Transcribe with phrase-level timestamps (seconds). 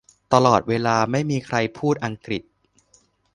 [0.33, 2.43] ตลอดเวลาไม่มีใครพูดอังกฤษ